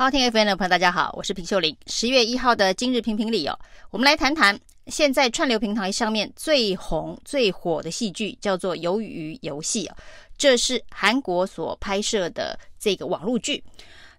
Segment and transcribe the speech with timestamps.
[0.00, 1.76] 好，听 FM 的朋友，大家好，我是平秀玲。
[1.88, 3.58] 十月一号的今日评评理哦，
[3.90, 9.96] 我们来谈谈现在串流平台上面最红最火的戏剧，叫做《鱿鱼游戏》哦，
[10.36, 13.64] 这是韩国所拍摄的这个网络剧。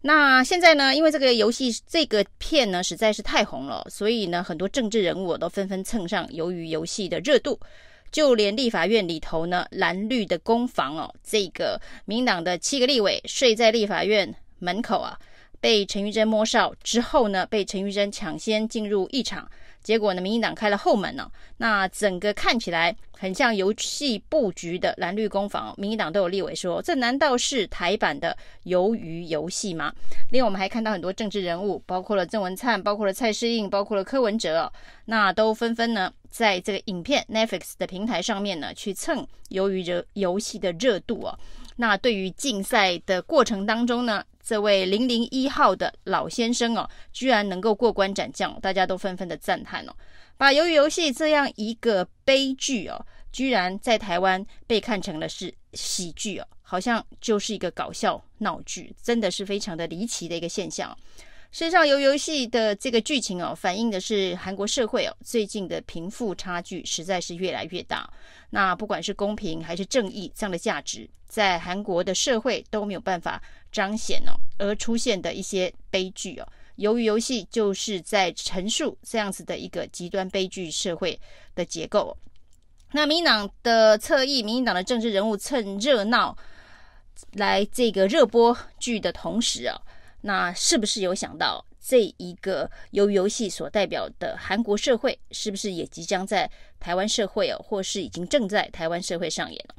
[0.00, 7.56] 那现在呢，因为这个游戏这个片呢实在是太红了，所以呢，很多政治人物都纷纷蹭上《鱿鱼游戏》的热度，
[8.10, 15.16] 就连立法院里头呢，蓝绿的攻防哦，这个民党的七个立委睡在立法院门口啊。
[15.60, 19.50] 被陈玉珍摸哨之后呢，被陈玉珍抢先进入议场，
[19.82, 21.30] 结果呢，民进党开了后门呢、哦。
[21.56, 29.92] 那整个看起来很像游戏布局的蓝绿攻防，民进党都有立委说，这难道是台版的鱿鱼游戏吗？
[30.30, 34.72] 另外，我们还看到很多政治人物，包括了郑文灿，包括了蔡适应，包括了柯文哲、
[35.06, 41.36] 那都纷纷呢，在这个影片 Netflix 的平台上面呢，去蹭鱿鱼游戏的热度哦。
[41.80, 49.94] 那对于竞赛的过程当中呢，这位零零一号的老先生哦，居然能够过关斩将，大家都纷纷的赞叹哦。
[50.38, 60.96] 把鱿鱼游戏这样一个悲剧哦，居然在台湾被看成了是喜剧哦，好像就是一个搞笑闹剧，真的是非常的离奇的一个现象。
[61.50, 68.08] 事实上，鱿鱼游戏的这个剧情哦，反映的是韩国社会哦，最近的贫富差距实在是越来越大。
[68.50, 76.46] 那不管是公平还是正义这样的价值，在韩国的社会都没有办法彰显哦，而出现的一些悲剧哦，
[76.76, 81.18] 由于游戏就是在陈述这样子的一个极端悲剧社会
[81.54, 82.14] 的结构。
[82.92, 86.36] 那民进党的侧翼，民进党的政治人物趁热闹
[87.32, 89.80] 来这个热播剧的同时啊。
[90.22, 99.74] 那是不是有想到这一个由游戏所代表的韩国社会，是不是也即将在台湾社会哦，或是已经正在台湾社会上演了？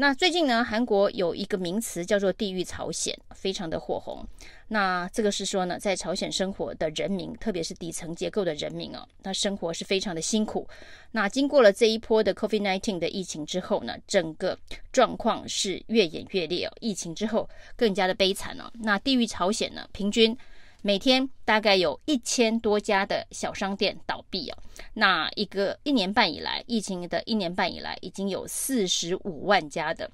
[0.00, 4.26] 那最近呢，韩国有一个名词叫做“地狱朝鲜”，非常的火红。
[4.68, 10.66] 那这个是说呢，在朝鲜生活的人民，特别是底层结构的人民哦，那生活是非常的辛苦。
[11.10, 14.58] 那经过了这一波的 COVID-19 的疫情之后呢，整个
[14.90, 16.72] 状况是越演越烈哦。
[16.80, 18.72] 疫情之后更加的悲惨哦。
[18.82, 20.34] 那地狱朝鲜呢，平均。
[20.82, 24.58] 每天大概有一千多家的小商店倒闭哦。
[24.94, 30.10] 那一个一年半以来，疫情的一年半以来，已经有四十五万家的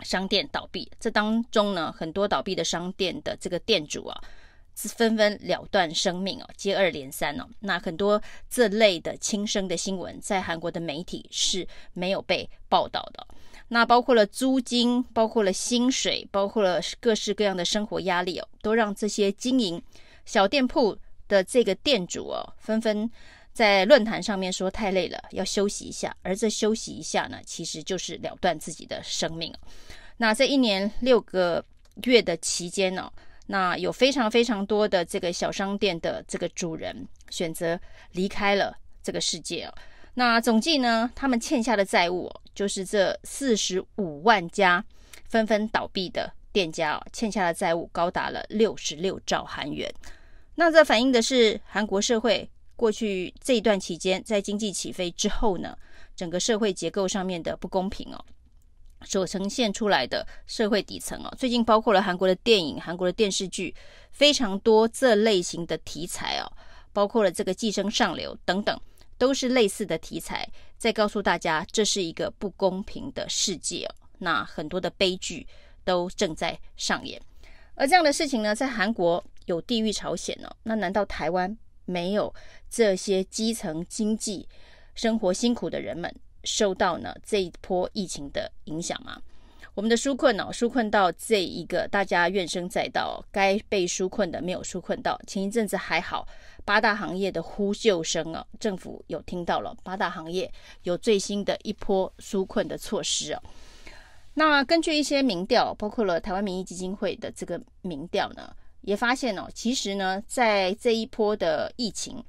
[0.00, 0.90] 商店倒闭。
[0.98, 4.20] 这当中呢，很多倒闭的商店的这个店主啊，
[4.74, 7.46] 纷纷了断生命哦，接二连三哦。
[7.60, 8.20] 那很多
[8.50, 13.26] 这类的轻生的新闻，在韩国的媒体是没有被报道的。
[13.68, 19.82] 那包括了租金，包括了薪水，包括了各式各样的生活压力哦，都让这些经营
[20.26, 20.96] 小店铺
[21.28, 23.10] 的这个店主哦，纷纷
[23.52, 26.14] 在论坛上面说太累了，要休息一下。
[26.22, 29.52] 而这休息一下呢，其实就是了断自己的生命。
[30.16, 31.64] 那这一年六个
[32.04, 33.10] 月的期间呢，
[33.46, 37.78] 那有非常非常多的这个小商店的这个主人选择
[38.12, 39.74] 离开了这个世界哦。
[40.14, 44.84] 那总计呢，他们欠下的债务哦就是这四十五万家
[45.28, 49.92] 纷纷倒闭的店家哦，欠下的债务高达了六十六兆韩元。
[50.54, 55.76] 那这反映的是韩国社会过去这一段期间，在经济起飞之后呢，
[56.14, 58.24] 整个社会结构上面的不公平哦，
[59.04, 61.34] 所呈现出来的社会底层哦。
[61.38, 63.74] 最近包括了韩国的电影、韩国的电视剧，
[64.10, 66.52] 非常多这类型的题材哦，
[66.92, 68.78] 包括了这个《寄生上流》等等。
[69.16, 73.94] 都是类似的题材，在告诉大家这是一个不公平的世界哦。
[74.18, 75.46] 那很多的悲剧
[75.84, 77.22] 都正在上演，
[77.76, 80.54] 而这样的事情呢，在韩国有地狱朝鲜哦。
[80.64, 82.34] 那难道台湾没有
[82.68, 84.48] 这些基层经济
[84.96, 86.12] 生活辛苦的人们
[86.44, 89.20] 受到呢这一波疫情的影响吗？
[89.74, 95.20] 我们的纾困哦，纾困到这一个大家怨声载道，该被纾困的没有纾困到。
[95.26, 96.28] 前一阵子还好，
[96.64, 100.48] 八大行业的呼救声哦，政府有听到了，八大行业
[100.84, 103.42] 有最新的一波纾困的措施哦。
[104.34, 112.22] 那根据一些民调，包括了台湾民意基金会的这个民调呢，也发现哦，其实呢，在这一波的疫情，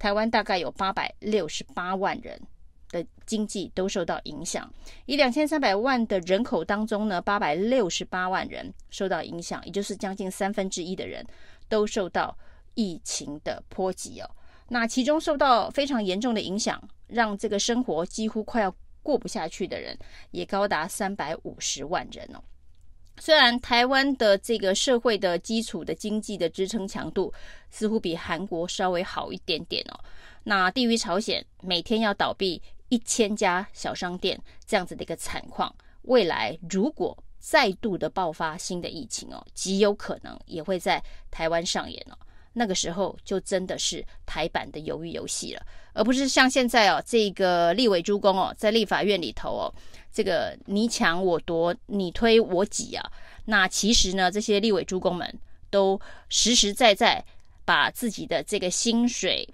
[0.00, 2.40] 台湾大概有八百六十八万人。
[2.90, 4.72] 的经济都受到影响，
[5.06, 11.26] 以两千三百万的人口当中呢，八百六十八万人受到影响，也就是将近三分之一的人
[11.68, 12.36] 都受到
[12.74, 14.30] 疫情的波及哦。
[14.68, 19.96] 那其中受到非常严重的影响，让这个生活几乎快要过不下去的人，
[20.30, 22.42] 也高达三百五十万人哦。
[23.20, 27.32] 虽然台湾的这个社会的基础的经济的支撑强度
[27.68, 30.00] 似乎比韩国稍微好一点点哦，
[30.44, 32.62] 那地于朝鲜每天要倒闭。
[32.88, 42.18] 一千家小商店这样子的一个惨况，未来如果再度的爆发新的疫情哦，极有可能也会在台湾上演哦。
[42.54, 45.62] 那个时候就真的是台版的鱿鱼游戏了，
[45.92, 49.72] 而不是像现在哦，这个立委诸公哦，在立法院里头哦，
[50.12, 53.12] 这个你抢我夺，你推我挤啊。
[53.44, 55.38] 那其实呢，这些立委诸公们
[55.70, 57.24] 都实实在在
[57.64, 59.48] 把自己的这个薪水、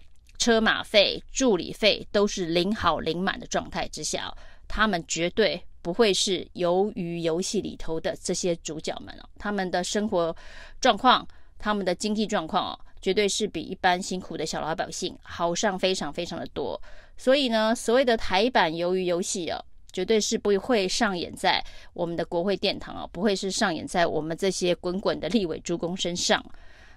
[0.45, 4.31] 车马费、助理费都是零好零满的状态之下，
[4.69, 10.37] 他们绝对不会是鱿鱼游戏里头的这些主角们哦，他们的生活
[10.83, 11.27] 状况、
[11.59, 12.79] 他们的经济状况哦。
[13.01, 16.79] 绝对是比一般辛苦的小老百姓好上非常非常的多，
[17.17, 19.63] 所以呢，所谓的台版鱿鱼游戏哦，
[19.93, 21.65] 绝对是不会上演在
[21.95, 26.45] 我们的国会殿堂啊，不会是上演在我们这些滚滚的立委诸公身上。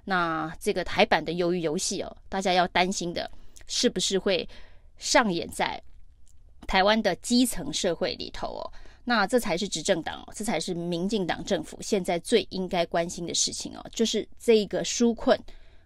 [0.09, 3.29] 那这个台版的鱿鱼游戏哦，大家要担心的
[3.67, 4.47] 是不是会
[4.97, 5.81] 上演在
[6.65, 8.71] 台湾的基层社会里头哦？
[9.03, 15.37] 那这才是执政党哦，这才是民进党政府现在最应该关心的事情哦，就是这个纾困。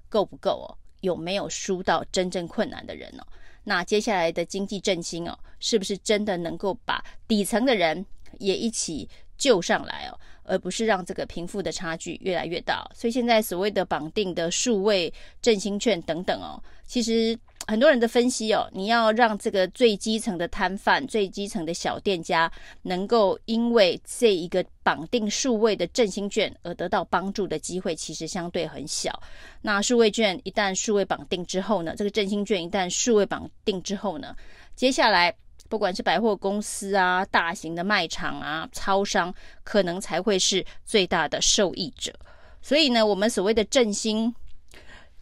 [0.08, 0.70] 够不够哦？
[1.00, 3.26] 有没有纾到真正困难的人哦？
[3.64, 8.06] 那接下来的经济振兴哦，是不是真的能够把底层的人
[8.38, 10.20] 也一起救上来哦？
[10.44, 12.90] 而不是让这个贫富的差距越来越大？
[12.94, 17.38] 所以现在所谓的绑定的数位振兴券等等哦，其实。
[17.68, 22.52] 很多人的分析哦，你要让这个最基层的摊贩、最基层的小店家
[22.82, 29.18] 能够因为这一个绑定数位的振兴券而得到帮助的机会，其实相对很小。
[29.62, 34.36] 那数位券一旦数位绑定之后呢，这个振兴券一旦数位绑定之后呢，
[34.76, 35.34] 接下来
[35.72, 39.34] 不管是百货公司啊、大型的卖场啊、超商，
[39.64, 42.14] 可能才会是最大的受益者。
[42.62, 44.36] 所以呢，我们所谓的振兴。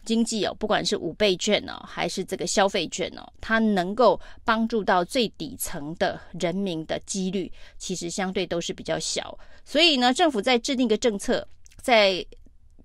[0.02, 9.38] 经济哦，不管是五倍券哦，还是这个消费券哦，它能够帮助到最底层的人民的几率，其实相对都是比较小。
[9.62, 12.24] 所以呢，政府在制定一个政策，在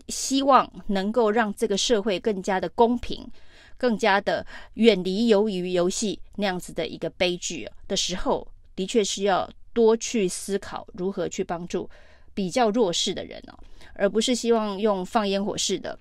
[0.10, 3.26] 希望能够让这个社会更加的公平，
[3.78, 4.46] 更加的
[4.76, 11.90] 远离鱿鱼游戏那样子的一个悲剧的时候，的确是要多去思考如何去帮助
[12.34, 13.58] 比较弱势的人哦，
[13.94, 15.98] 而不是希望用放烟火式的。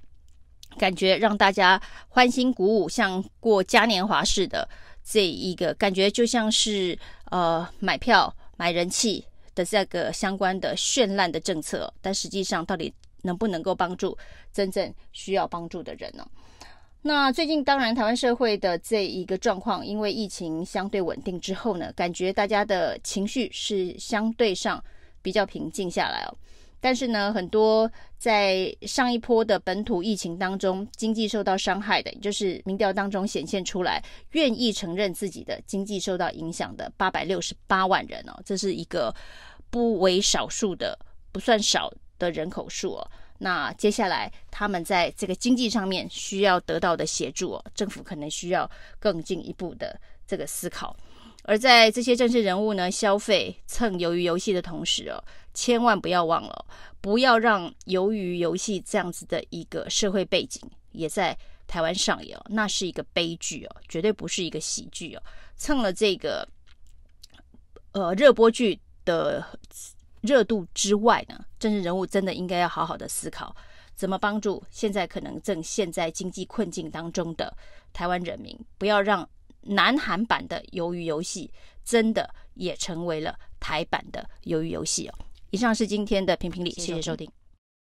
[0.77, 4.69] 感觉让大家欢欣鼓舞，像过嘉年华似的
[5.05, 6.99] 这一个感觉，就像是
[7.31, 9.25] 呃买票买人气
[9.55, 12.93] 的这个相关的绚烂的政策，但实际上到底
[13.23, 14.19] 能不能够帮助
[14.53, 16.27] 真正需要帮助的人呢？
[17.07, 24.83] 那最近当然台湾社会的这一个状况，因为疫情相对稳定之后呢，感觉大家的情绪是相对上
[25.21, 26.35] 比较平静下来哦。
[26.81, 39.15] 但是呢，很多在上一波的本土疫情当中，经济受到伤害的，也就是民调当中显现出来，愿意承认自己的经济受到影响的八百六十八万人哦，这是一个
[39.69, 40.99] 不为少数的，
[41.31, 43.11] 不算少的人口数哦。
[43.45, 48.69] 那接下来他们在这个经济上面需要得到的协助哦，政府可能需要
[48.99, 50.97] 更进一步的这个思考。
[51.43, 56.65] 而在这些政治人物呢，消费蹭鱿鱼游戏的同时哦，千万不要忘了，
[57.03, 60.63] 不要让鱿鱼游戏这样子的一个社会背景
[60.93, 61.37] 也在
[61.67, 65.23] 台湾上演哦，那是一个悲剧哦，绝对不是一个喜剧哦。
[65.55, 66.49] 蹭了这个
[67.93, 69.45] 呃热播剧的
[70.27, 73.55] 热度之外呢，政治人物真的应该要好好的思考，
[73.95, 77.57] 怎么帮助现在可能正陷在经济困境当中的
[77.93, 79.29] 台湾人民，不要让。
[79.67, 81.51] 南韩版的鱿鱼游戏
[81.83, 85.15] 真的也成为了台版的鱿鱼游戏哦。
[85.53, 87.31] 以上是今天的评评理，谢谢收听，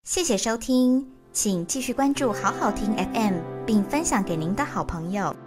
[0.04, 5.45] 谢谢收听，请继续关注好好听 FM，并分享给您的好朋友。